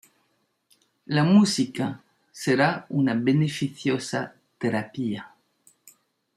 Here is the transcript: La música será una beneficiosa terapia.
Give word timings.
La 1.05 1.23
música 1.23 2.01
será 2.31 2.87
una 2.89 3.13
beneficiosa 3.13 4.33
terapia. 4.57 5.35